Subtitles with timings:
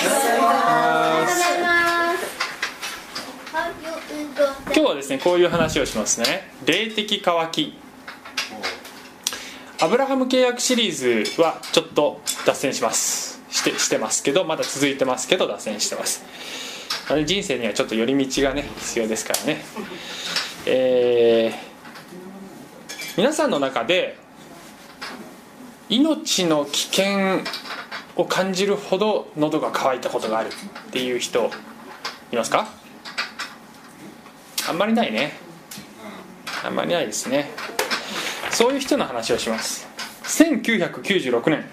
[4.66, 6.50] 今日はですねこういう話をしますね。
[6.66, 7.78] 霊的渇き。
[9.80, 13.40] アブラハム契約シリーズはちょっと脱線します。
[13.52, 16.26] してしてますけどまだ続いてますけど脱線してます。
[17.24, 19.64] 人生にはちょっと寄り道がね必要ですからね。
[20.66, 24.18] えー、皆さんの中で
[25.88, 27.42] 命の危険
[28.22, 31.50] を感じるほど喉が渇いたことがあるっていう人
[32.32, 32.68] いますか？
[34.70, 35.34] あんまりないね。
[36.64, 37.50] あんまりないですね。
[38.52, 39.88] そういう人の話をします。
[40.24, 41.66] 1996年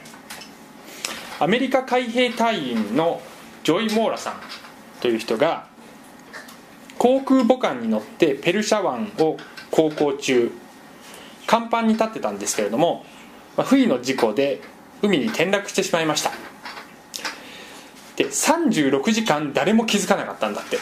[1.38, 3.21] アメリカ海兵隊員の
[3.62, 4.35] ジョイ・モーラさん
[5.01, 5.69] という人が
[6.96, 9.37] 航空母艦に乗ってペルシャ湾を
[9.71, 10.51] 航行中。
[11.46, 13.07] 甲板に立ってたんですけれども
[13.57, 14.60] 不意の事故で
[15.02, 16.32] 海に転落してしまいました。
[18.16, 20.79] で36時間誰も気づかなかったんだって。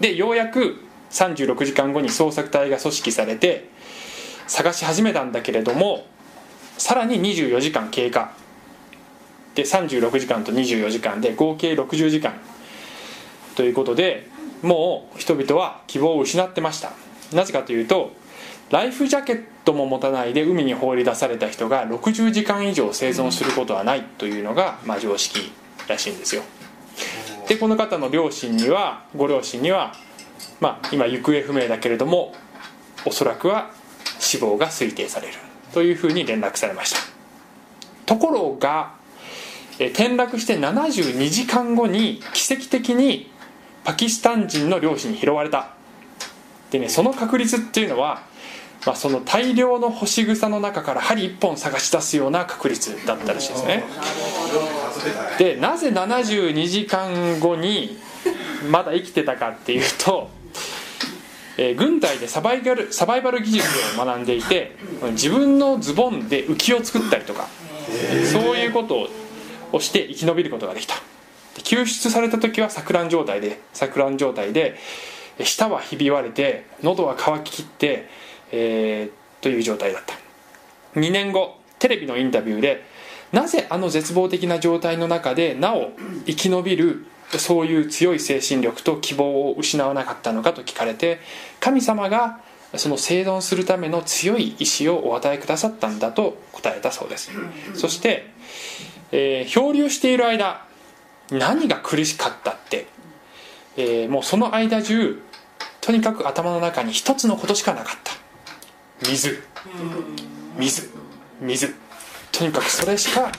[0.00, 3.68] でようやく36時間後に捜索隊が組織されて
[4.46, 6.06] 探し始めたんだけれども
[6.78, 8.32] さらに24時間経過。
[9.54, 12.34] で36時間と24時間で合計60時間。
[13.56, 14.28] ということで
[14.62, 16.92] もう人々は希望を失ってました。
[17.34, 18.12] なぜかというと
[18.70, 25.52] ライフジャケットも持たないで海に放り出された人が60時間以上生存することはないというのが、まあ、常識
[25.88, 26.42] らしいんですよ。
[27.48, 29.94] でこの方の両親にはご両親には、
[30.60, 32.34] まあ、今行方不明だけれども
[33.06, 33.70] おそらくは
[34.18, 35.34] 死亡が推定される
[35.72, 36.98] というふうに連絡されました。
[38.04, 38.92] ところが
[39.78, 43.30] 転落して72時間後に奇跡的に
[43.84, 45.77] パキスタン人の漁師に拾われた。
[46.70, 48.22] でねその確率っていうのは
[48.86, 53.84] まあ、その大量の干し草の中から針1本探し出すような確率だったらしいですね。
[55.38, 57.98] でなぜ72時間後に
[58.70, 60.30] まだ生きてたかっていうと、
[61.56, 63.68] えー、軍隊でサバイバルサバイバル技術
[64.00, 64.76] を学んでいて
[65.12, 67.48] 自分のズボンで浮きを作ったりとか
[68.32, 69.08] そういうこと
[69.72, 70.94] をして生き延びることができた。
[71.64, 74.76] 救出された時は錯乱状態で錯乱状態で
[75.44, 78.08] 舌はひび割れて喉は乾ききって
[78.50, 80.14] えー、という状態だった。
[80.98, 82.84] 2年後テレビのインタビューで
[83.32, 85.92] なぜあの絶望的な状態の中でなお
[86.26, 87.06] 生き延びる
[87.38, 91.20] そういう強い精神力と希望を失わなかったのかと聞かれて
[91.60, 92.40] 神様が
[92.76, 97.30] その生存するための強い意志をお与えくださったんだと答えたそうです。
[97.74, 98.30] そして、
[99.12, 100.66] えー、漂流している間
[101.30, 102.86] 何が苦しかったって、
[103.76, 105.22] えー、もうその間中
[105.88, 109.08] とにかく頭の中に一つのことしかなかった。
[109.08, 109.42] 水。
[110.58, 110.90] 水。
[111.40, 111.74] 水。
[112.30, 113.30] とにかくそれしか考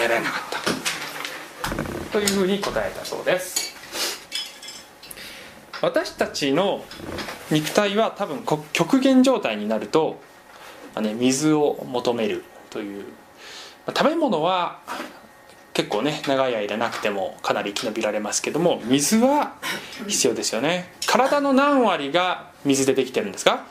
[0.00, 0.42] えられなかっ
[2.06, 2.12] た。
[2.12, 3.74] というふうに答えたそうです。
[5.82, 6.84] 私たちの
[7.50, 10.20] 肉体は多分極限状態になると、
[11.00, 13.06] ね、水を求めるという。
[13.88, 14.78] 食べ物は
[15.78, 19.52] 結構ね長い間なくてもかなり生き延びられますけども水は
[20.08, 20.92] 必要ですよね。
[21.06, 23.64] 体の何割が水でできてるんですか？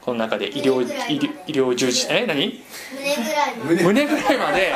[0.00, 0.80] この中で医療
[1.10, 2.62] 医療従事え何？
[3.82, 4.72] 胸ぐらいまで。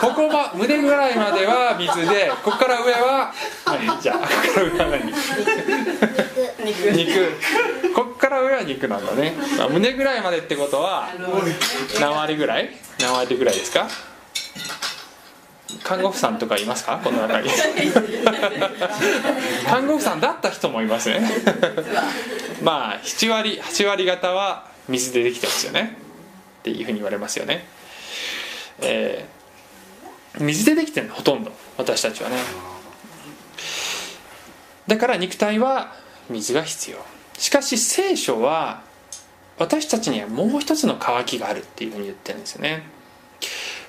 [0.00, 3.32] ここは胸ぐらいまでは水でここから上は
[3.66, 4.00] 何？
[4.00, 5.12] じゃあここから上は何？
[6.64, 6.76] 肉。
[6.92, 7.92] 肉。
[7.96, 11.08] ここから上は肉なんだね、まあ、胸ぐらいまでってことは
[12.00, 12.70] 何割ぐらい？
[13.00, 13.88] 何割ぐらいですか？
[15.82, 17.00] 看護婦さんとかいますか？
[17.02, 17.48] この中に。
[19.66, 21.20] 看護婦さんだった人もいますね。
[22.62, 25.96] まあ7割8割方は水でできてますよね。
[26.60, 27.66] っていうふうに言われますよね。
[28.80, 32.36] えー、水でできてるのほとんど私たちはね。
[34.86, 35.94] だから肉体は
[36.28, 36.98] 水が必要。
[37.38, 38.82] しかし聖書は
[39.58, 42.84] 私たちにはもう一つの渇きがあるっていうふうに言ってるんですよね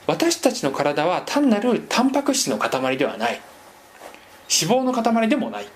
[0.08, 3.40] 私たちの体は単なるタンパク質の塊ではない。
[4.62, 5.68] 脂肪の塊でもない。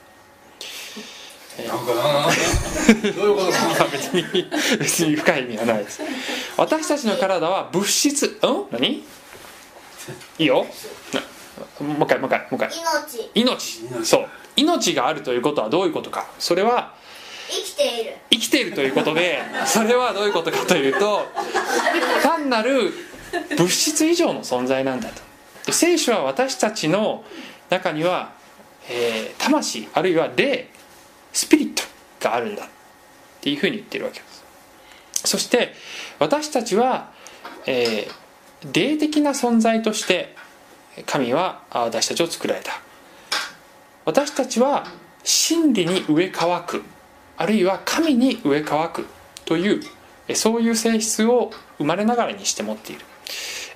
[1.67, 2.27] なんかな。
[3.13, 3.41] どういうこ
[3.83, 4.23] と別に
[4.77, 6.01] 別に深い意味はないです。
[6.57, 8.37] 私たちの体は物質。
[8.41, 8.65] うん？
[8.71, 8.87] 何？
[8.87, 9.03] い
[10.43, 10.65] いよ。
[11.79, 12.69] もう一回もう一回もう一回。
[12.69, 13.31] 命。
[13.33, 14.05] 命。
[14.05, 14.27] そう。
[14.55, 16.27] 命があるということはどういうことか。
[16.37, 16.93] それは
[17.49, 18.17] 生きている。
[18.31, 21.25] 生きているということでそれはどういうことかというと
[22.21, 22.93] 単なる
[23.57, 25.21] 物質以上の存在なんだと。
[25.65, 27.23] で聖書は私たちの
[27.69, 28.33] 中には、
[28.89, 30.69] えー、魂あるいは霊
[31.33, 31.83] スピリット
[32.19, 32.67] があるんだっ
[33.41, 34.43] ていうふうに言ってるわけです。
[35.25, 35.73] そして
[36.19, 37.11] 私たちは、
[37.65, 40.35] えー、霊的な存在として
[41.05, 42.71] 神は私たちを作られた。
[44.05, 44.85] 私たちは
[45.23, 46.81] 真理に植え替わく
[47.35, 49.05] あるいは神に植え替わく
[49.45, 49.81] という
[50.35, 53.01] そういう性質を生まれながらにして持っている。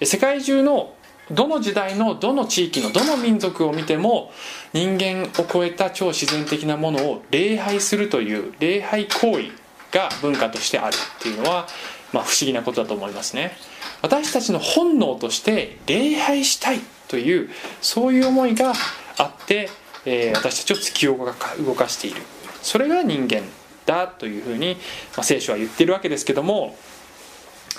[0.02, 0.94] 世界中の
[1.32, 4.32] どの時代のどの地域のどの民族を見ても
[4.74, 9.44] 人間を超えた超自然的なものを礼拝するという礼拝行為
[9.92, 11.68] が文化としてあるっていうのは、
[12.12, 13.54] まあ、不思議なことだと思いますね。
[14.02, 17.50] 私たちの本能として礼拝したいという
[17.82, 18.74] そういう思いが
[19.18, 19.70] あって、
[20.06, 22.22] えー、私たちを突き動か動かしている。
[22.62, 23.44] それが人間
[23.86, 24.76] だというふうに、
[25.16, 26.76] まあ、聖書は言ってるわけですけども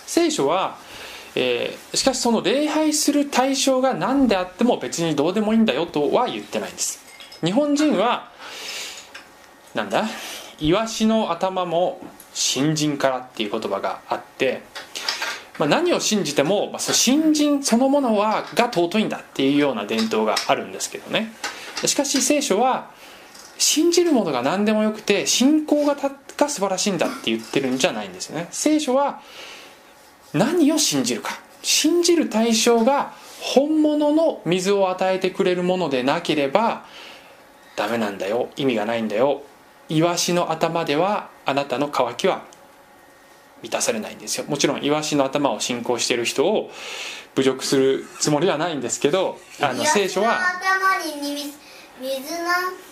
[0.07, 0.79] 聖書は
[1.35, 7.01] えー、しかしその礼拝する対象が何であっても別にどうでもいいんだよとは言ってないんです。
[7.45, 8.31] 日本人は
[9.75, 10.05] なんだ
[10.61, 12.01] イワシの頭も
[12.35, 14.63] 新人からっていう言葉があって、
[15.59, 21.33] まあ、何を信じても、まあ、そ新人そのものはが尊いんだっていうような伝統があるんですけどね。
[21.85, 22.91] しかし聖書は
[23.59, 25.97] 信じるものが何でもよくて信仰が
[26.37, 28.49] が素晴らしいんだって言ってるんじゃないんですよね。
[28.51, 29.21] 聖書は
[30.33, 31.41] 何を信じるか。
[31.63, 36.85] 信じる対象が本物の水を与えてくれるものでなければ
[37.77, 39.43] ダメなんだよ意味がないんだよ
[39.89, 42.45] イワシの頭ではあなたの渇きは
[43.63, 44.47] 満たされないんですよ。
[44.49, 46.71] もちろんイワシの頭を信仰している人を
[47.37, 51.53] 侮辱するつもりはないんですけどあの聖書は頭に
[52.01, 52.92] 水なん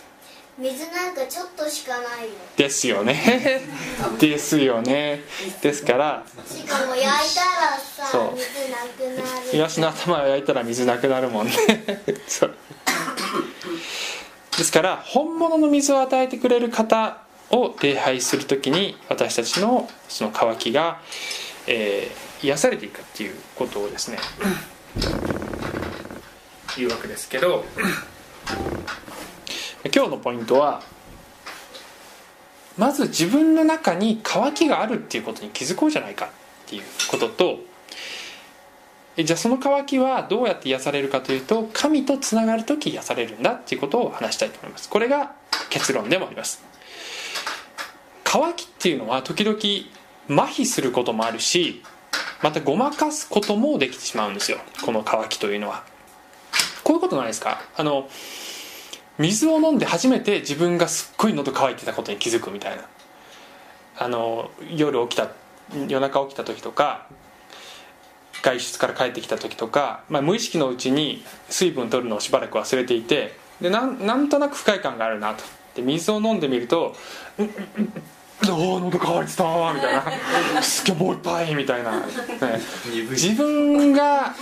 [0.61, 2.31] 水なんかちょっとしかないよ。
[2.55, 3.63] ですよね。
[4.21, 5.23] ですよね。
[5.63, 9.57] ですからしかも焼いたらさ水なくなる。
[9.57, 11.53] イワシの頭を焼いたら水なくなるもんね。
[12.29, 12.55] そう。
[14.59, 17.17] ですから本物の水を与えてくれる方
[17.51, 21.01] を礼拝する時に私たちのその渇きが、
[21.67, 24.19] えー、癒されていくっていうことをですね
[26.77, 27.65] 言うわけですけど
[29.85, 30.83] 今日のポイントは
[32.77, 36.29] まず自分の中に渇きがあるっていうことに気づこうじゃないかっ
[36.67, 37.59] ていうことと
[39.17, 44.89] じゃあその渇きはどうやって癒されるかというと神とつながる時癒されるんだっていうことを話したいと思います。
[44.89, 45.33] これが
[45.69, 46.63] 結論でもあります。
[48.25, 49.59] 渇きっていうのは時々
[50.43, 51.83] 麻痺することもあるし
[52.43, 54.59] またごまかすこともできてしまうんですよ。
[54.85, 55.85] この渇きというのは。
[56.85, 57.61] こういうことないですか？
[57.77, 58.09] あの
[59.19, 62.85] 水を飲んで初めて自分がすっごい喉乾いてたことに気づくみたいな。
[63.99, 65.29] あの夜起きた
[65.87, 67.07] 夜中起きた時とか
[68.43, 75.45] 外出から帰ってきた時とか、まあ、無意識のうちに水分取るのをしばらく忘れていてでなんなんとなく不快感があるなと。
[75.75, 76.97] で水を飲んでみると
[77.39, 77.93] 「うんうんうん
[78.51, 80.03] おお喉乾いてたわ」みたいな
[80.63, 82.07] 「すっげえもう一杯」みたいな、ね、
[83.11, 84.35] 自分が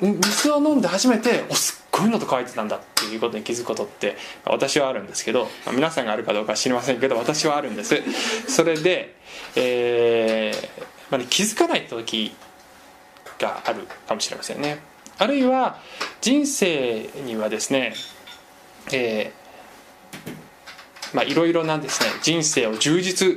[0.00, 8.02] 水を飲んで初めて「おすっごい喉乾いてたんだ」っていうことに気づくことって私はあるんですけど、皆さんがあるかどうか知りませんけど私はあるんです。
[8.48, 9.14] それで、
[9.54, 12.34] えーまあね、気づかない時
[13.38, 14.78] があるかもしれませんね。
[15.18, 15.78] あるいは
[16.20, 17.94] 人生にはですね、
[18.92, 23.36] えー、まあいろいろなですね人生を充実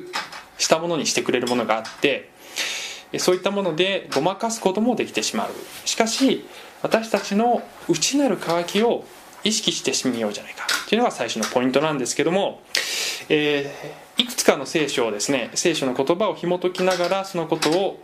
[0.58, 2.30] したものにしてくれるものがあって
[3.20, 5.52] そういったものでごまかすこともできてしまう。
[5.86, 6.48] しかし
[6.82, 9.06] 私たちの内なる渇きを
[9.44, 12.62] 意識してみようじゃないかというのが最初のポイントなんですけども、
[13.30, 18.00] えー、いくつかの聖書をですね聖書の言葉を紐解きながらそのことを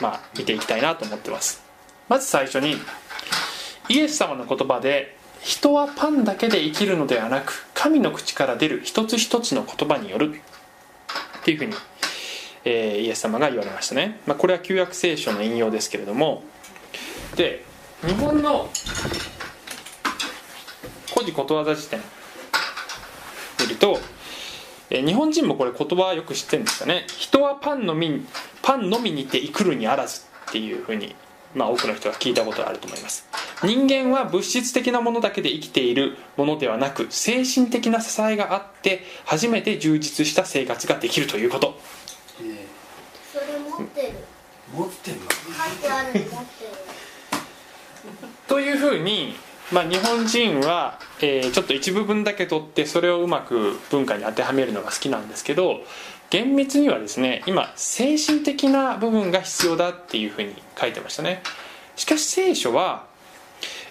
[0.00, 1.62] まあ、見ていきたいなと思ってます。
[2.08, 2.76] まず最初に
[3.88, 10.40] イエス様の言葉で人はパンだけで生きるのではなく神の口から出る一つ一つの言葉による。
[11.40, 11.74] っていうふうに、
[12.64, 16.42] えー、イエス様が言われましたね、まあ、これは旧約聖書の引用ですけれども。
[17.36, 17.64] で
[18.04, 18.68] 日本の
[21.14, 22.00] 古事ことわざ辞典
[23.60, 23.98] 見ると
[24.90, 27.06] え日本人もこれ言葉はよく知ってるんですかね。
[27.08, 28.24] 人はパンのみ
[28.62, 31.16] パンのみにて生くるにあらずっていうふうに、
[31.54, 33.26] まあ、多くの人が聞いたことがあると思います。
[33.64, 41.80] 人間は物質的なものだけで生きているものではなく精神的な支えがあって初めて充実した生活ができるということ、
[42.42, 42.46] えー、
[43.32, 44.12] それ持ってる。
[44.74, 45.22] 持ってるの？
[45.22, 46.30] 書いてある持ってる
[48.48, 49.34] というふうに
[49.72, 55.80] まあ、日本人は、えー、ちょっと一部分だけ取ってそれをうまく文化に当てはめるのが好きなんですけど
[56.30, 61.42] 厳密にはですね今精神的な部分が必要だっていうふうに書いてましたね。
[61.96, 63.06] しかし聖書は、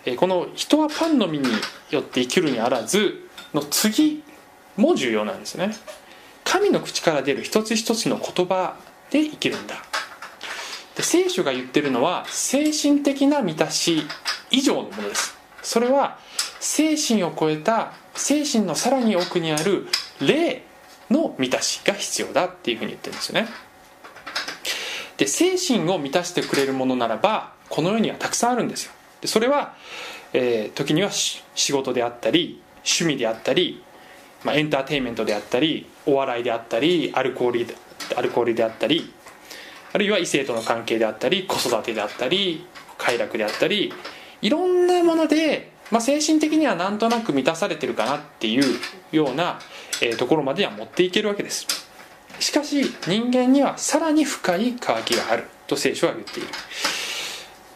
[0.05, 1.49] えー、この「人はパンの実に
[1.91, 4.23] よって生きるにあらず」の次
[4.77, 5.75] も重要なんですね。
[6.45, 8.75] 神の口から出る一つ一つの言葉
[9.09, 9.75] で生きるんだ。
[10.95, 14.03] で聖書が言ってるのは精神的な満たし
[14.49, 15.37] 以上のものです。
[15.61, 16.19] それは
[16.59, 19.87] 精神を超えた精神のさらに奥にある
[20.21, 20.63] 霊
[21.09, 23.47] の満たしが必要だっていうふうに言ってるんですよね。
[25.17, 28.91] で精神を満たしてくれるものならばこの世にはたくさんあるんですよ。
[29.21, 29.75] でそれは、
[30.33, 33.83] えー、時には仕事であったり趣味であったり、
[34.43, 37.75] まあ、エンターテインメントであったりお笑いであったりアルコール
[38.15, 39.11] アルコールであったり
[39.95, 43.93] あるいは異性との関係であったり子育てであったり快楽であったり
[44.41, 48.77] いろんなもので、まあ、精神的にはなんとなく満たされてるかなっていう
[49.13, 49.57] ような、
[50.01, 51.65] えー、ところまでは持っていけるわけです。
[52.41, 56.49] しかし人間にはさらに深い渇きがあると聖書は言っている。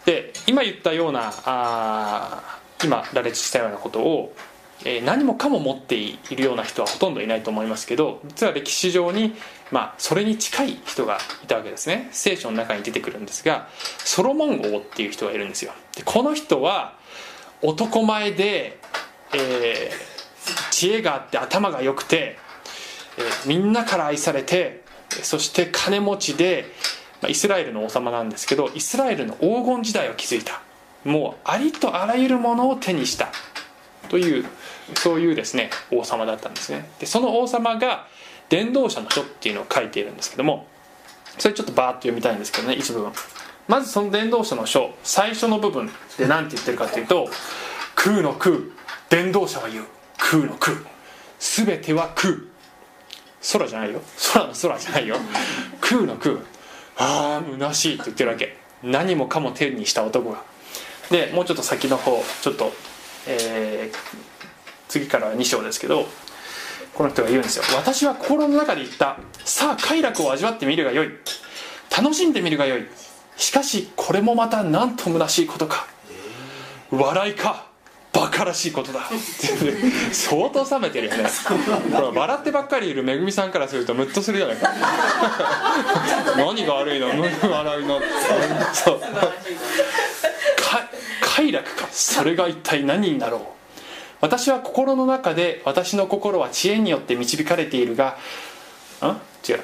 [0.04, 4.36] で今言ったようなあ今羅列したようなことを
[4.86, 9.36] え何もかも持っているような人はほとんどいないと思いますけど実は歴史上に、
[9.72, 12.08] まあ、それに近い人がいたわけですね。
[12.12, 13.68] 聖書の中に出てくるんですが
[14.00, 15.74] ソロモン王っていう人がいるんですよ。
[15.96, 16.98] でこの人は
[17.62, 18.80] 男前で、
[19.34, 22.38] えー、知恵があって頭が良くて、
[23.18, 26.66] えー、みんなから愛されてそして金持ちで、
[27.22, 30.62] まあ、イスラエルの王様なんですけどイスラエルの黄金時代を築いた。
[31.04, 33.30] もうありとあらゆるものを手にした。
[34.10, 34.46] という
[34.96, 36.90] そういうですね王様だったんですね。
[37.00, 38.08] でその王様が
[38.50, 40.68] 伝道者の書っていうのを書いているんですけども
[41.38, 43.12] それちょっとバーッと読みたいんですけどね一部分。
[43.68, 47.30] まずその伝道者の書最初の部分で何て言ってるかっていうと
[47.96, 48.56] 「空の空
[49.10, 49.86] 伝道者は言う。
[50.18, 50.78] 空の空。
[51.40, 52.36] 全ては空。
[53.42, 54.02] 空じゃないよ。
[54.34, 55.16] 空の空じゃないよ。
[55.82, 56.36] 空の空。
[56.98, 58.58] ああ虚しいって言ってるわけ。
[58.84, 60.44] 何もかも手にした男が。
[61.10, 62.72] でもうちょっと先の方ちょっと
[63.28, 63.98] えー、
[64.90, 66.06] 次から2章ですけど
[66.94, 67.64] この人が言うんですよ。
[67.78, 69.18] 私は心の中で言った。
[69.46, 71.12] さあ快楽を味わってみるがよい。
[71.96, 72.86] 楽しんでみるがよい。
[73.38, 75.88] しかしこれもまた何と虚しいことか。
[76.92, 77.70] 笑いか。
[78.12, 79.02] バカらしいことだ。
[80.12, 81.30] 相当冷めてるよね。
[82.14, 84.74] 笑ってばっかりいるめぐみさんからするとムッとするじゃないか
[86.36, 87.08] 何が悪いの？
[87.10, 87.22] 笑
[87.82, 88.02] いの？
[88.74, 89.02] そう。
[91.22, 91.88] 快楽か。
[91.92, 93.42] それが一体何になろう？
[94.22, 98.18] 私は心の中で私の心は知恵によって導かれているが
[99.02, 99.64] ん違うね、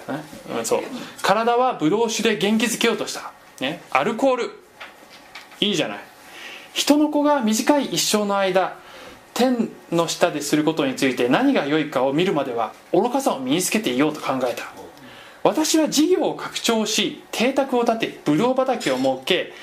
[0.57, 0.81] うん、そう。
[1.21, 4.51] 体はブドウ酒で元気づけようとした、ね、アルコール。
[5.59, 5.99] いいじゃない。
[6.73, 8.77] 人の子が短い一生の間
[9.33, 14.63] 天の下ですることについて何が良いかを見るまでは愚かさを身につけていようと考えた。
[15.43, 19.53] 私は事業を拡張し邸宅を建てブドウ畑を設け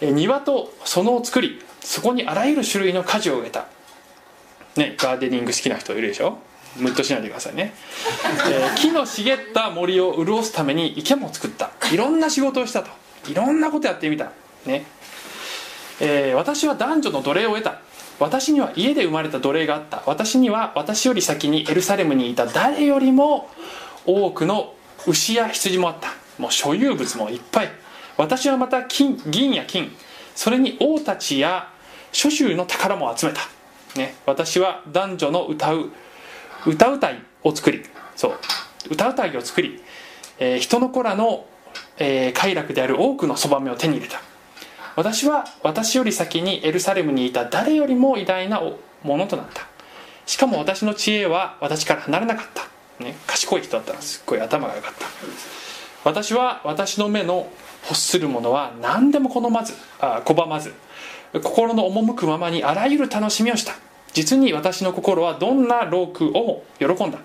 [0.00, 3.66] 庭と園を作りそこにあらゆる種類の果樹を植えた。
[4.76, 6.38] ねガーデニング好きな人いるでしょ？
[6.76, 7.72] ムッとしないでくださいね、
[8.50, 11.70] えー、木の茂った森を潤すために池も作った。
[11.92, 12.90] いろんな仕事をしたと。
[13.30, 14.32] いろんなことやってみた。
[14.66, 14.84] ね、
[16.00, 17.80] えー、私は男女の奴隷を得た。
[18.18, 20.02] 私には家で生まれた奴隷があった。
[20.06, 22.46] 私には私より先にエルサレムにいた。
[22.46, 23.50] 誰よりも
[24.04, 24.74] 多くの
[25.06, 26.08] 牛や羊もあった。
[26.38, 27.70] もう所有物もいっぱい。
[28.16, 29.92] 私はまた金銀や金。
[30.34, 31.70] それに王たちや
[32.10, 33.42] 諸州の宝も集めた。
[33.96, 35.90] ね、私は男女の歌う
[36.66, 37.82] 歌うたいを作り
[38.16, 38.38] そう
[38.90, 39.82] 歌うたいを作り、
[40.38, 41.46] えー、人の子らの、
[41.98, 44.20] えー、快楽である多くのそばめを手に入れた。
[44.96, 48.60] 私は私より先にエルサレムにいた誰よりも偉大な
[49.02, 49.66] ものとなった。
[50.26, 55.06] しかも私の知恵は私から離れなかった、ね、賢い人だったらすっごい頭が良かった。
[56.04, 57.50] 私は私の目の
[57.88, 60.74] 欲するものは何でも好まずあ拒まず
[61.42, 63.74] 心の赴くままにあらゆる楽しみをした。
[64.12, 67.18] 実に私の心はどんな労苦を喜んだ。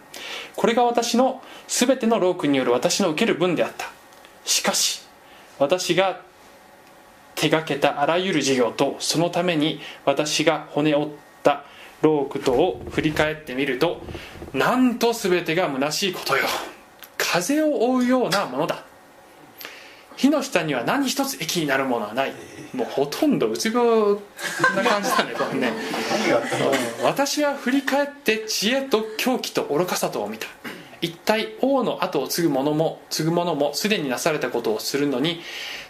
[0.55, 3.91] これが私の全ての労苦による私の受ける分であった。
[4.43, 5.01] しかし
[5.59, 6.21] 私が
[7.35, 11.09] 手がけたあらゆる事業とそのために私が骨折っ
[11.43, 11.63] た
[12.01, 14.01] 労苦とを振り返ってみると
[14.53, 16.45] なんと全てが虚しいことよ。
[17.17, 18.88] 風を追うようなものだ。
[20.19, 22.33] 火の下には何一つ益になるものはない。
[22.73, 23.83] もうほとんどうつ病
[24.75, 25.71] な感じだねこれね。
[27.01, 30.47] 私は振り返って知恵と狂気と愚かさとを見た。
[30.99, 35.39] 一体王の後を継ぐ者も継ぐ者もすでになされたことをするのに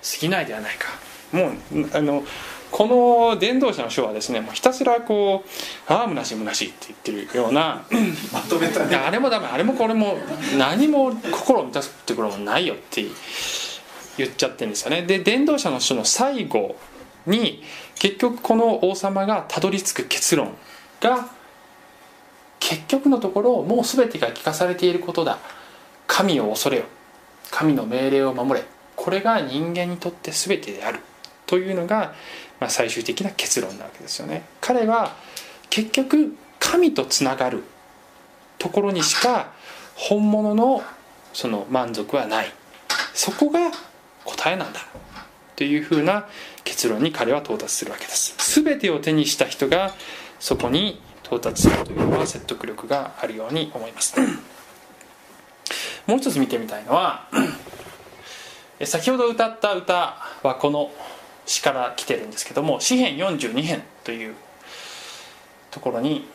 [0.04, 0.90] 過ぎないではないか。
[1.32, 2.24] もうあの
[2.70, 2.86] こ
[3.34, 5.50] の伝道者の書はですねもうひたすらこう
[5.92, 7.84] 「ああ虚しい虚しい」って言ってるような
[8.32, 10.20] まとめた、ね、あれもダメあれもこれも
[10.56, 13.04] 何も心を満たすってこともないよって
[14.24, 15.04] 言っちゃってるんですよね。
[15.04, 16.76] で伝道者の書の最後
[17.26, 17.64] に
[17.96, 20.56] 結局この王様がたどり着く結論
[21.02, 21.30] が
[22.60, 25.40] 結局のところもう全てが聞かされていることだ。
[26.08, 26.84] 神を恐れよ。
[27.52, 28.66] 神の命令を守れ。
[28.96, 31.00] これが人間にとって全てである。
[31.46, 32.14] というのが、
[32.60, 34.44] まあ、最終的な結論なわけですよね。
[34.62, 35.16] 彼は
[35.70, 37.64] 結局神とつながる。
[38.58, 39.54] ところにしか
[39.96, 40.84] 本物の
[41.34, 42.54] その満足はない。
[43.14, 43.72] そこが
[44.30, 44.80] 答えなんだ。
[45.56, 46.28] というふうな
[46.64, 48.62] 結論に彼は到達するわけです。
[48.62, 49.94] 全てを手にした人が
[50.40, 54.16] そこに到達するというのは説得力があるように思います。
[56.08, 57.28] もう一つ見てみたいのは
[58.84, 60.92] 先ほど歌った歌はこの
[61.46, 64.36] 詩から来てるんですけども詩編42編という
[65.70, 66.26] ところに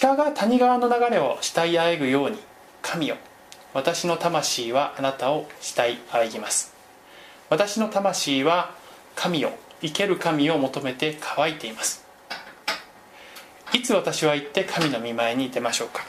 [0.00, 2.38] 鹿が谷川の流れを慕いあえぐように
[2.82, 3.16] 神よ
[3.74, 6.75] 私の魂はあなたを慕いあえぎます。
[7.48, 8.74] 私の魂は
[9.14, 9.50] 神を
[9.80, 12.04] 生ける神を求めて乾いています。
[13.72, 16.04] いつ私は行って神の御前に出ましょうか。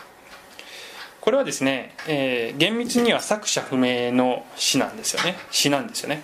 [1.22, 5.36] これはですね、えー、厳密には作者不明の詩なんですよね。
[5.52, 6.22] 詩なんですよね。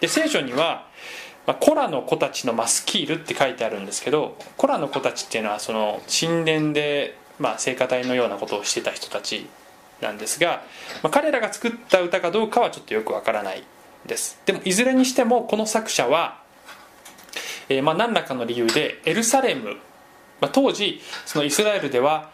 [0.00, 0.86] で聖書には
[1.46, 9.46] ま、コラの子たちのマスキールって書いてあるんですけどコラの子たちっていうのはその神殿で、まあ、聖歌隊のようなことをしてた人たち
[10.00, 10.62] なんですが、
[11.02, 13.64] まあ、彼らが作った歌かどうかはちょっとよくわからない
[14.06, 14.40] です。
[14.46, 16.40] でもいずれにしてもこの作者は、
[17.68, 19.76] えー、まあ何らかの理由でエルサレム、
[20.40, 22.30] まあ、当時そのイスラエルでは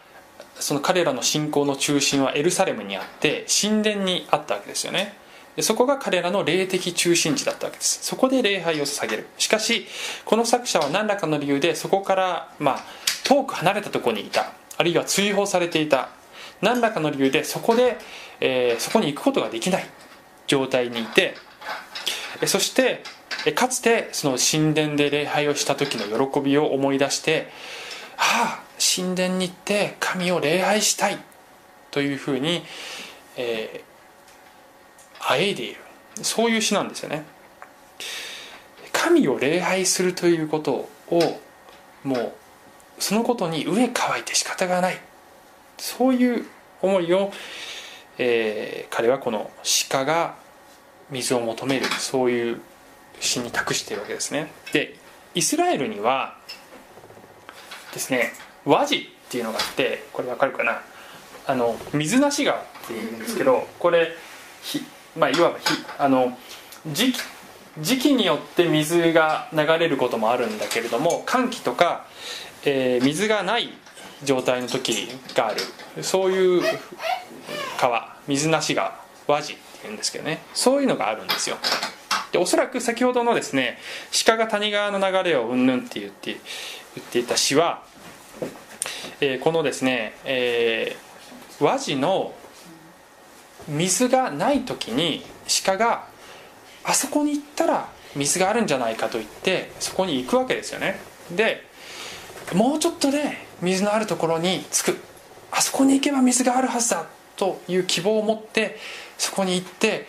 [0.55, 5.17] その彼らの信仰の中心はエルサレムにあって神殿にあったわけですよね。
[5.55, 8.05] でそこが彼らの霊的中心地だったわけです。
[8.05, 9.27] そこで礼拝を捧げる。
[9.37, 9.85] しかし
[10.25, 12.79] この作者は何らかの理由でそこから、まあ、
[13.23, 14.53] 遠く離れたところにいた。
[14.77, 16.09] あるいは追放されていた。
[16.61, 17.97] 何らかの理由でそこで、
[18.39, 19.85] えー、そこに行くことができない
[20.47, 21.35] 状態にいて
[22.45, 23.03] そして
[23.55, 27.49] かつてその神殿で礼拝をした時の喜びを思い出して
[28.17, 31.17] 「はあ神殿に行って神を礼拝したい」
[31.91, 32.63] というふうに、
[33.37, 35.81] えー、あえいでいる。
[36.21, 37.23] そういう詩なんですよね。
[38.91, 41.39] 神を礼拝するということを
[42.03, 42.33] もう
[42.99, 44.99] そのことに飢え乾いて仕方がない。
[45.81, 46.45] そういう
[46.83, 47.31] 思いを、
[48.19, 49.49] えー、彼はこの
[49.89, 50.35] 鹿が
[51.09, 52.61] 水を求めるそういう
[53.19, 54.51] 詩に託しているわけですね。
[54.73, 54.95] で
[55.33, 56.37] イスラエルには
[57.93, 60.81] ですね和ジっていうのがあってこれわかるかな？
[61.47, 64.09] あの水無し川っていうんですけどこれ
[65.17, 65.57] まあ、いわば
[65.97, 66.37] あの
[66.87, 67.19] 時期
[67.79, 72.05] 時期によって水が流れることもあるんだけれども寒気とか、
[72.63, 73.69] えー、水がない
[74.23, 76.03] 状態の時がある。
[76.03, 76.61] そういう
[77.79, 80.41] 川水なし川和地っていうんですけどね。
[80.53, 81.57] そういうのがあるんですよ。
[82.31, 83.77] でおそらく先ほどのですね
[84.25, 86.37] 鹿が谷川の流れをうんぬんって言って
[86.95, 87.83] 言っていた詩は、
[89.19, 92.33] えー、このですね、えー、和地の
[93.67, 95.23] 水がない時に
[95.65, 96.05] 鹿が
[96.83, 100.99] あそこに行ったら水があるんじゃないかと言ってそこに行くわけですよね。
[101.31, 101.63] で
[102.53, 104.97] もうちょっとで水のあるところに着く。
[105.51, 108.77] あそこに行けば水があるはずだという希望を持って
[109.17, 110.07] そこに行って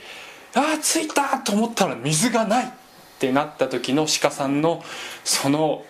[0.55, 2.71] ああ着いたと思ったら水がないっ
[3.19, 4.83] てなった時の鹿さんの
[5.25, 5.85] その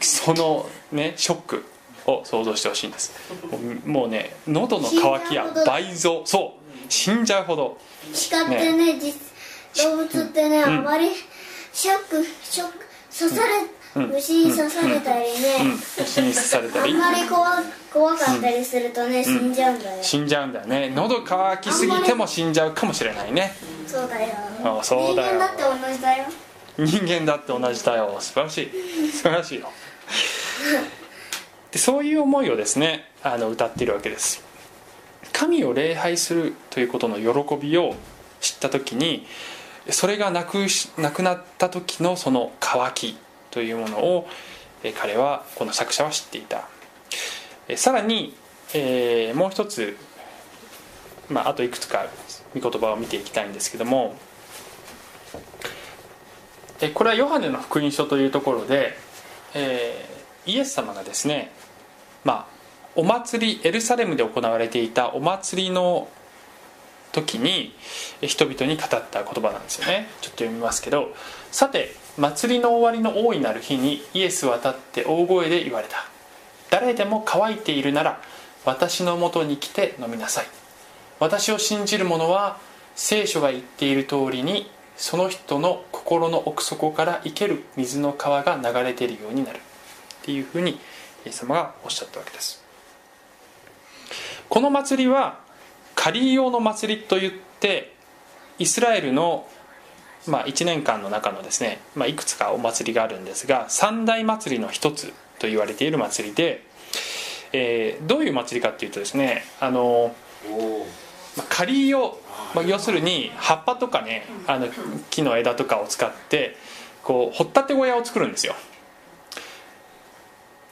[0.00, 1.64] そのねショック
[2.06, 3.12] を想像してほしいんです。
[3.84, 6.22] もうね喉の渇きや倍増。
[6.24, 6.64] そう。
[6.88, 7.78] 死んじゃうほど。
[8.30, 9.14] 鹿ってねね。
[9.82, 11.08] 動物ってね、うん、あまり
[11.72, 12.74] ショックショック
[13.16, 16.92] 刺され、うん、虫に刺されたりね、うん、虫に刺されたり。
[16.92, 20.02] あんまり怖怖かったりするとね、死んじゃうんだよ。
[20.02, 20.90] 死んじゃうんだよね。
[20.90, 23.52] 喉乾きすぎても死んじゃうかもしれないね。
[23.86, 25.38] そうだよあそうだよ。
[25.38, 26.24] 人間だって同じだよ。
[26.76, 28.16] 人間だって同じだよ。
[28.18, 29.12] 素晴らしい。
[29.12, 29.70] 素晴らしいよ。
[31.70, 34.42] でそういう思いをですねあの歌っているわけです。
[35.32, 37.94] 神を礼拝するということの喜びを
[38.40, 39.26] 知った時に
[39.90, 40.66] それがなく
[40.98, 43.16] なくなった時のその渇き
[43.54, 44.26] というものを
[45.00, 46.68] 彼はこの作者は知っていた。
[47.76, 48.34] さらに、
[48.74, 49.96] え、もう一つ、
[51.30, 52.06] まあ、あといくつか
[52.54, 54.14] 御言葉を見ていきたいんですけども
[56.92, 58.94] これはヨハネの福音書というところで、
[59.54, 61.50] えー、イエス様がですね
[62.24, 62.54] まあ
[62.96, 66.08] お祭りエルサレムで行われていたお祭りの
[67.12, 67.74] 時に
[68.20, 70.08] 人々に語った言葉なんですよね。
[70.20, 71.14] ちょっと読みますけど
[71.50, 75.96] さて祭りの終わりの大いなる日にイエスは立って大声で言われた。
[76.70, 78.20] 誰でも乾いているなら
[78.64, 80.46] 私のもとに来て飲みなさい。
[81.20, 82.58] 私を信じる者は
[82.94, 89.58] 聖書が言っている通りにその人の心の奥底から生ける水の川が流れているようになる。
[89.58, 89.60] っ
[90.22, 90.78] ていうふうにイ
[91.26, 92.62] エス様がおっしゃったわけです。
[94.48, 95.40] この祭りは
[95.94, 97.92] 仮用の祭りといって
[98.58, 99.48] イスラエルの、
[100.26, 106.62] まあ、1年間の中のですね、まあ、いくつかお祭りがあるんですが三大祭りの一つと言われている祭りで、
[107.52, 110.14] えーどういう祭りかっていうとですねあの
[111.36, 112.18] まあ刈りを、
[112.54, 114.68] まあ、要するに葉っぱとかねあの
[115.10, 116.56] 木の枝とかを使って
[117.02, 118.54] こう掘ったて小屋を作るんですよ。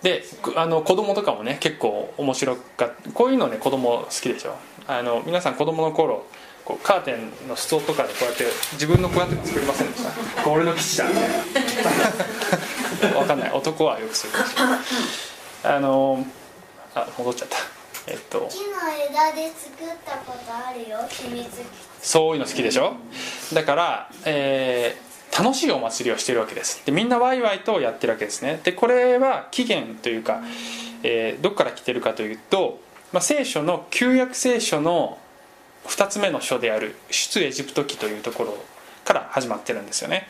[0.02, 3.10] でくあの子供とかもね結構面白かった。
[3.12, 4.56] こういうのね子供好きでしょ。
[4.88, 6.26] あの皆さん子供の頃
[6.64, 8.44] こうカーテンの裾とかでこうやって
[8.74, 10.42] 自分の小屋とか作りませんでした？
[10.42, 11.08] これ俺の基地だ。
[11.08, 13.50] みたいなわかんない。
[13.52, 14.32] 男はよくする。
[15.64, 16.24] あの
[16.94, 17.56] あ戻っちゃった。
[18.06, 18.48] えっと。
[18.50, 18.72] 木の
[19.10, 21.48] 枝で作ったことあるよ秘密
[22.00, 22.94] そういうの好きでしょ？
[23.52, 26.84] だから、えー楽しいお祭りをしてるわけです。
[26.84, 28.60] でみんなワイワイとやってるわけですね。
[28.64, 30.42] でこれは起源というか、
[31.02, 32.80] えーどっから来てるかというと、
[33.14, 35.16] まあ、聖書の旧約聖書の
[35.86, 38.56] 2つ目の書である出エジプト記というところ
[39.04, 40.26] から始まってるんですよね。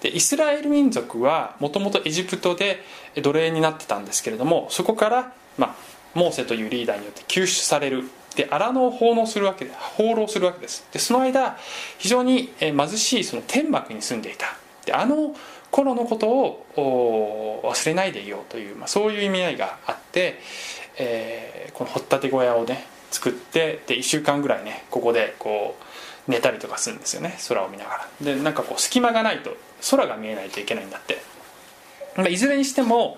[0.00, 2.82] でイスラエル民族はもともとエジプトで
[3.14, 5.74] 奴隷になってたんですけれどもそこから、まあ、
[6.14, 8.04] モーセというリーダーによって救出される。
[8.34, 10.86] で荒野を放浪するわけで放浪するわけです。
[10.92, 11.56] でその間
[11.96, 14.46] 非常に貧しいその天幕に住んでいた。
[14.84, 15.34] であの
[15.70, 20.38] 頃のことを忘れないでいようという、まあ、そういう意味合いがあって、
[20.98, 22.86] えーこの掘ったて小屋をね
[23.16, 25.76] 作ってで1週間ぐらいねここでこ
[26.28, 28.08] う寝たりとかするんですよね空を見ながら。
[28.20, 29.56] でなんかこう隙間がないと
[29.90, 31.22] 空が見えないといけないんだって、
[32.16, 33.16] ま、いずれにしても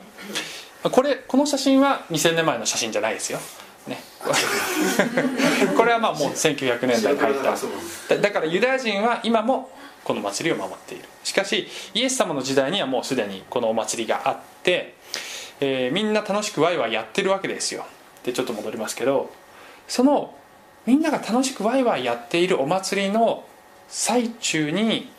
[0.84, 3.40] これこの写真は2000年前の写真じゃないですよ、
[3.88, 4.00] ね、
[5.76, 7.34] これはまあもう1900年代に入っ
[8.06, 9.70] ただからユダヤ人は今も
[10.04, 11.04] この祭りを守っている。
[11.24, 14.94] しかしイエス様の時代にはもうすでにこのお祭りがあって、
[15.60, 17.84] えーみんな楽しくワイワイやってるわけですよ。
[18.22, 19.30] でちょっと戻りますけど
[19.88, 20.34] その
[20.86, 23.44] みんなが楽しくワイワイやっているお祭りの
[23.88, 25.10] 最中に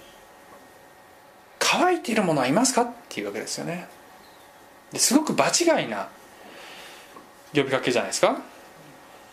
[1.60, 3.88] 乾いているものはいますかっていうわけですよね。
[4.92, 6.08] ですごく場違いな
[7.54, 8.40] 呼びかけじゃないですか。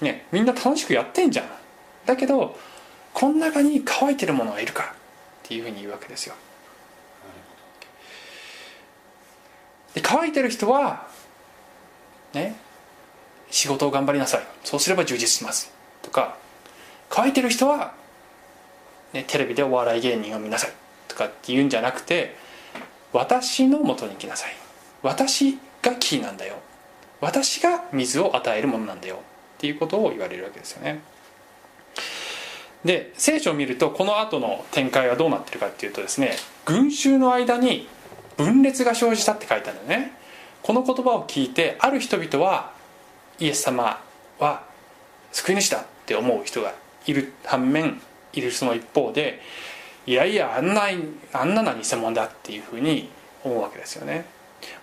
[0.00, 1.46] ねみんな楽しくやってんじゃん。
[2.04, 2.58] だけど
[3.14, 4.96] この中に乾いてるものはいるかっ
[5.44, 6.34] ていうふうに言うわけですよ。
[9.94, 11.06] で乾いてる人は
[12.34, 12.56] ね
[13.56, 14.42] 仕事を頑張りなさい。
[14.64, 15.72] そうすれば充実します。
[16.02, 16.36] とか
[17.08, 17.94] 乾いてる人は、
[19.14, 20.72] ね、テレビでお笑い芸人を見なさい。
[21.08, 22.36] とかって言うんじゃなくて
[23.14, 24.54] 私のもとに来なさい。
[25.02, 26.56] 私がキーなんだよ。
[27.22, 29.20] 私が水を与えるものなんだよ。
[29.56, 31.00] っていうことを言われるわけですよね。
[32.84, 37.88] で聖書を見るとこの後の展開はどうなってるかっていうとですね群衆の間に
[38.36, 40.12] 分裂が生じたって書いてあるんだよね。
[40.62, 42.75] この言葉を聞いてある人々は
[43.38, 44.00] イエス様
[44.38, 44.62] は
[45.32, 46.74] 救い主だって思う人が
[47.06, 48.00] いる反面
[48.32, 49.40] いるその一方で
[50.06, 50.84] いやいやあんな
[51.32, 53.08] あんなの偽物だっていうふうに
[53.44, 54.24] 思うわけですよね。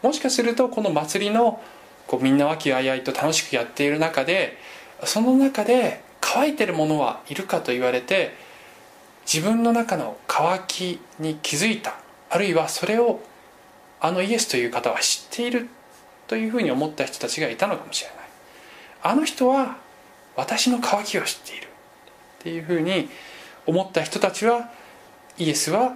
[0.01, 1.61] もしかするとこの祭りの
[2.07, 4.57] こうみんな和気あいあいと楽しくやっている中で
[5.05, 8.33] その中で乾いてるものはいるかと言われて
[9.25, 11.95] 自分の中の乾きに気づいた
[12.29, 13.21] あるいはそれを
[13.99, 15.69] あのイエスという方は知っている
[16.27, 18.22] というふうに思った人たちがいたのかもしれない。
[19.03, 19.77] あの人は
[20.35, 21.67] 私の渇きを知っている。
[22.39, 23.09] っていうふうに
[23.65, 24.69] 思った人たちは
[25.37, 25.95] イエスは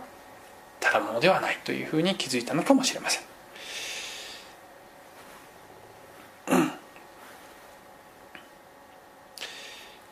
[0.80, 3.24] ただものではないというふうに気づいたのかもしれません。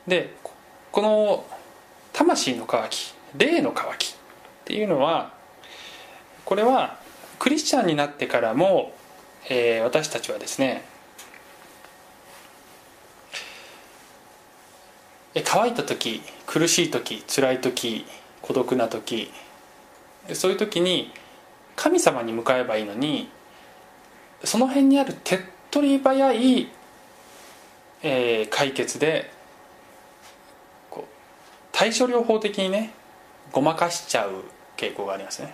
[0.08, 0.36] で
[0.92, 1.46] この
[2.12, 4.16] 魂の渇き霊の渇きっ
[4.66, 5.34] ていうのは
[6.44, 7.00] これは
[7.40, 8.94] クリスチャンになってからも、
[9.50, 10.84] えー私たちはですね
[15.44, 18.06] 乾いた時苦しい時辛い時
[18.42, 19.32] 孤独な時
[20.34, 21.12] そういう時に
[21.76, 23.30] 神様に向かえばいいのに
[24.44, 25.40] その辺にある手っ
[25.76, 26.70] 取り早い、
[28.02, 29.30] えー解決で
[31.74, 32.94] 対処療法的にね
[33.52, 34.46] ごまかしちゃう
[34.78, 35.54] 傾向がありますね。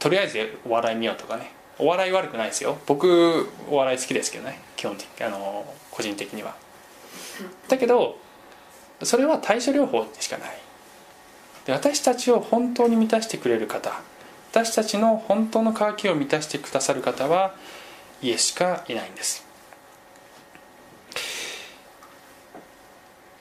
[0.00, 1.52] とりあえずお笑い見ようとかね。
[1.78, 2.78] お笑い悪くないですよ。
[2.86, 6.56] 僕お笑い好きですけどね基本的あの個人的には。
[7.68, 8.18] だけど
[9.02, 10.58] それは対処療法でしかない。
[11.66, 14.00] で私たちを本当に満たしてくれる方
[14.52, 17.54] 私たちの本当の渇きを満たしてくださる方は
[18.22, 19.44] イエスしかいないんです。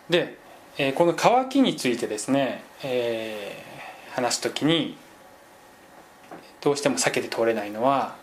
[0.10, 0.38] で、
[0.96, 3.66] この渇きについてですね、えー
[4.16, 4.96] 話す時に
[6.62, 8.16] どうしても避けて通れないのは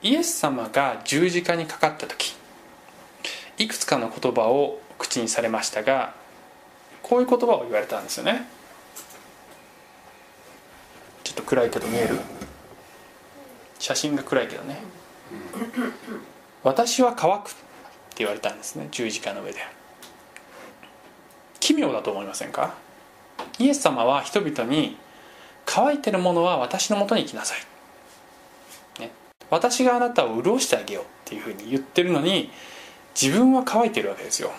[0.00, 2.34] イエス様が十字架にかかった時
[3.58, 6.14] いくつかの言葉を口にされましたが
[7.02, 8.46] こういう言葉を言われたんですよね。
[11.22, 12.18] ちょっと暗いけど見える？
[13.78, 14.78] 写真が暗いけどね。
[16.62, 17.56] 私は乾くって
[18.18, 19.58] 言われたんですね十字架の上で。
[21.60, 22.74] 奇妙だと思いませんか？
[23.58, 24.96] イエス様は人々に
[25.64, 27.54] 乾いてるものは私のもとに来なさ
[28.98, 29.10] い、ね、
[29.50, 32.50] 私があなたを潤してあげようっていうふうに言ってるのに
[33.20, 34.52] 自分は乾いてるわけですよ。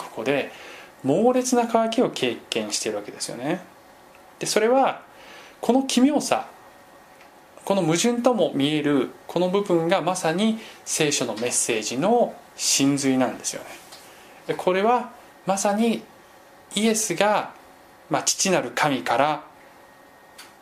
[0.00, 0.50] ここで
[1.02, 3.60] 猛烈な渇きを経験しているわけですよね。
[4.38, 5.02] でそれは
[5.60, 6.48] この奇妙さ
[7.64, 13.62] この矛盾とも見えるこの部分がまさに聖書のメッセージの真髄なんですよ
[14.48, 14.54] ね。
[14.56, 15.12] これは
[15.46, 16.02] まさに
[16.74, 17.52] イエスが、
[18.08, 19.44] まあ、父なる神から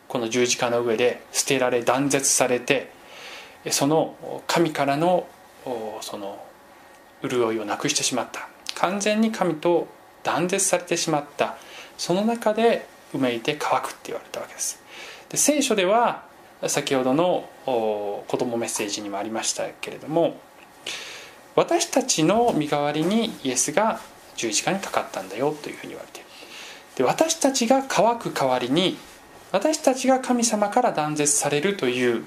[0.07, 2.91] この十字架の上で捨てられ断絶されて
[3.71, 5.27] その神からの
[6.01, 6.43] その
[7.21, 8.48] 潤いをなくしてしまった。
[8.79, 9.87] 完全に神と
[10.23, 11.57] 断絶されてしまった。
[11.97, 14.81] その中でうめいて乾くって言われたわけです。
[15.29, 16.23] で聖書では
[16.67, 20.37] 先ほどの子供メッセージにもありましたけれども
[21.55, 24.01] 私たちの身代わりにイエスが
[24.35, 26.29] 十字架にかかったんだよというふうに言われている。
[26.95, 28.97] で私たちが乾く代わりに
[29.51, 32.25] 私たちが神様から断絶されるという、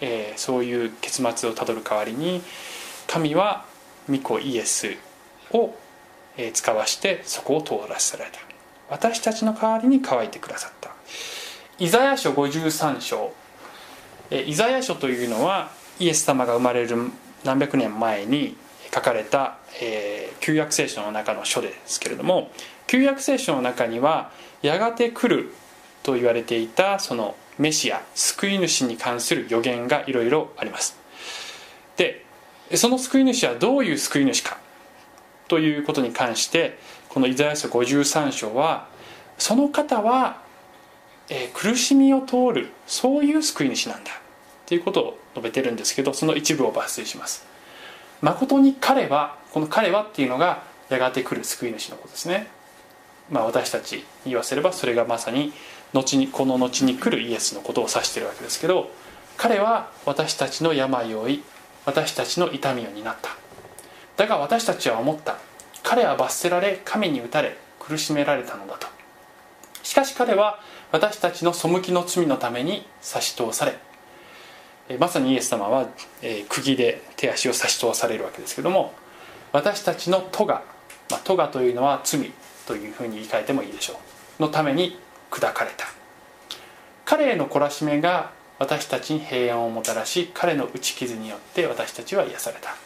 [0.00, 2.42] えー、そういう結末をたどる代わりに
[3.06, 3.64] 神は
[4.08, 4.96] 御子イエス
[5.52, 5.74] を
[6.52, 8.38] 使わしてそこを通らせられた。
[8.90, 10.90] 私たちの代わりに乾いてくださった。
[11.78, 13.32] イザヤ書53章。
[14.30, 16.96] イザヤ書というのはイエス様が生まれる
[17.44, 18.56] 何百年前に
[18.92, 22.50] 書かれた、えー、旧約聖書の中の書ですけれども
[22.86, 24.30] 旧約聖書の中には
[24.62, 25.52] やがて来る
[26.02, 30.96] と言われていたそのメシア救い主に関する予言がいろいろあります。
[31.96, 32.24] で
[32.74, 34.58] その救い主はどういう救い主か。
[35.54, 36.76] ということに関して
[37.08, 38.88] このイザヤ書53章は
[39.38, 40.42] その方は、
[41.28, 44.10] え、苦しみを通るそういう救い主なんだ
[44.66, 47.46] ということを述べてるんですけどその一部を抜粋します。
[48.20, 52.48] 誠に彼はこの彼はっていうのがやがて来る救い主のことですね。
[53.30, 55.52] まあ私たちに言わせればそれがまさに
[55.92, 58.90] 後にこの後に来るイエスのことを指してるわけですけど
[59.36, 61.44] 彼は私たちの病を負い
[61.86, 63.43] 私たちの痛みを担った。
[64.16, 65.36] だが私たちは思った。
[65.82, 68.86] 彼は罰せられ神に打たれ苦しめられたのだと。
[69.82, 70.60] しかし彼は
[70.92, 73.76] 私たちの背きの罪のために差し通され
[74.98, 75.88] まさにイエス様は、
[76.20, 78.92] え釘で手足を差し通されるわけですけども
[79.52, 80.46] 私たちの咎、
[81.10, 82.32] まあ、咎というのは罪
[82.66, 84.00] というふうに言い換えてもいいでしょ
[84.38, 84.42] う。
[84.42, 84.98] のために
[85.30, 85.86] 砕かれた。
[87.04, 92.83] 彼への懲らしめが私たちに平安をもたらし彼の打ち傷によって私たちは癒された。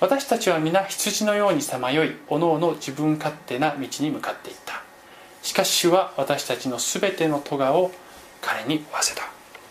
[0.00, 4.82] 私たちは皆羊のようにさまよいおのおの自分勝手な道に向かっていった。
[5.42, 7.92] しかし主は私たちの全ての咎を
[8.40, 9.22] 彼に負わせた。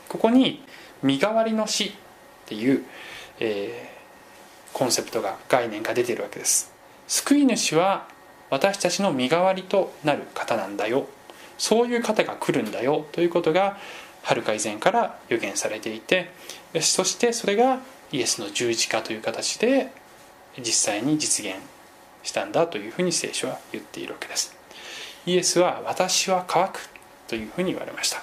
[0.08, 0.64] ここに
[1.02, 1.92] 身代わりの死っ
[2.46, 2.84] ていう、
[3.40, 6.72] えー、コンセプトが概念が出ているわけです。
[7.08, 8.08] 救い主は
[8.50, 11.08] 私たちの身代わりとなる方なんだよ。
[11.58, 13.06] そういう方が来るんだよ。
[13.12, 13.78] ということが
[14.24, 16.32] はるか以前から予言されていて
[16.80, 17.82] そしてそれが
[18.12, 19.92] イエスの十字架という形で
[20.60, 21.56] 実際に実現
[22.24, 24.56] したんだというふうに聖書は言っているわけです。
[25.26, 26.89] イエスは「私は乾く」
[27.28, 28.22] というふうに言われました。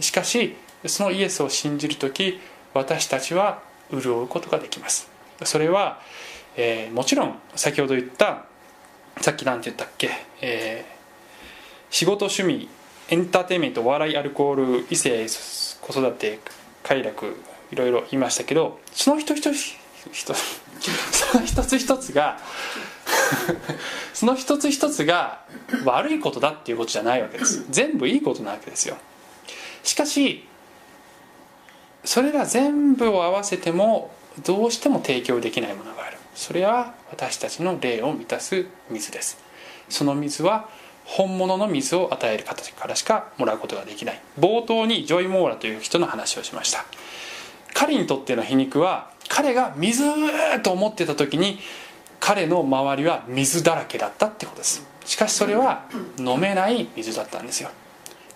[0.00, 2.40] しかしそのイエスを信じる時
[2.74, 5.08] 私たちは潤うことができます。
[5.44, 6.00] それは、
[6.56, 8.44] えー、もちろん先ほど言った
[9.20, 12.68] さっき何て言ったっけ、えー、仕事趣味
[13.08, 16.40] エンターテインメント笑いアルコール異性子育て
[16.82, 17.36] 快楽
[17.70, 20.34] いろいろ言いましたけどその人一人
[20.90, 22.38] その一つ一つが
[24.12, 25.40] その一つ一つが
[25.84, 27.64] 悪いことだっていうことじゃないわけです。
[27.70, 28.96] 全部いいことなわけですよ。
[29.82, 30.46] しかし
[32.04, 34.10] それら全部を合わせても
[34.44, 36.18] どうしても提供できないものがある。
[36.34, 39.38] それは私たちの霊を満たす水です。
[39.88, 40.68] その水は
[41.04, 44.20] 本物の水を与える方からしかもらうことができない。
[44.38, 46.84] 冒頭にジョイ・モーラという人の話をしました。
[47.74, 50.04] 彼にとっての皮肉は彼が水
[50.62, 51.58] と思ってた時に
[52.20, 54.86] 彼の周りは水だらけだったってことです。
[55.06, 55.86] しかしそれは
[56.18, 57.70] 飲めない水だったんですよ。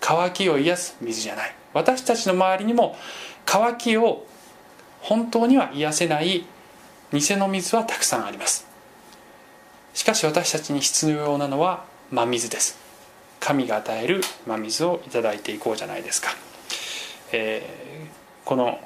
[0.01, 1.55] 渇きを癒す水じゃない。
[1.75, 2.97] 私たちの周りにも
[3.45, 4.25] 渇きを
[5.03, 6.47] 本当には癒せない
[7.13, 8.67] 偽の水はたくさんあります。
[9.93, 12.79] しかし私たちに必要なのは真水です。
[13.39, 16.31] 神が与える真水をいただいていこうじゃないですか、
[17.33, 18.81] えー、この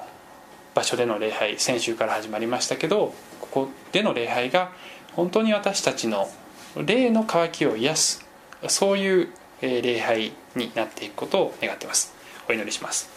[0.75, 4.73] 場所での礼拝先週から始まりましたけどここでの礼拝が
[5.15, 6.29] 本当に私たちの
[6.77, 8.27] 霊の渇きを癒す
[8.69, 9.29] そういう
[9.61, 12.15] 礼拝になっていくことを願っています。
[12.49, 13.09] お祈りします。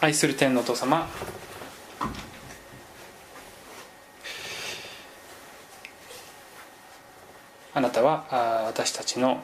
[0.00, 1.08] 愛する天のお父様
[7.74, 9.42] あなたは私たちの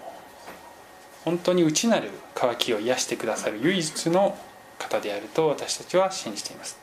[1.25, 4.39] 本当に内なる渇きを癒してくださる唯一の
[4.79, 6.79] 方であると私たちは信じています。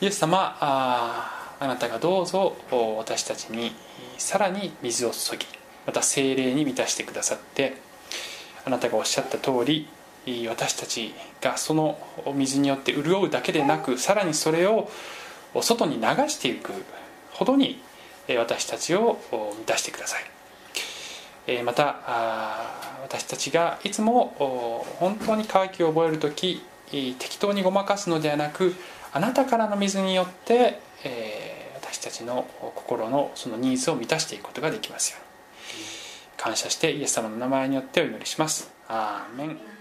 [0.00, 2.56] イエス様ああなたがどうぞ
[2.98, 3.72] 私たちに
[4.16, 5.46] さらに水を注ぎ
[5.86, 7.76] また精霊に満たしてくださって
[8.64, 9.88] あなたがおっしゃった通り
[10.48, 11.98] 私たちがその
[12.34, 14.90] 水によって潤うだけでなくさらにそれを
[15.60, 16.72] 外に流していく
[17.32, 17.80] ほどに
[18.38, 21.62] 私たちを満たしてください。
[21.64, 21.96] また
[23.02, 26.62] 私たちがいつも本当に渇きを覚える時
[27.18, 28.74] 適当にごまかすのではなく
[29.12, 35.30] あなたからの水によってえ私たちの心のそのニーズを満たしていくことができますように。
[36.40, 38.70] 感謝してイエス様の名前によってお祈りします。
[38.88, 39.79] アーメン。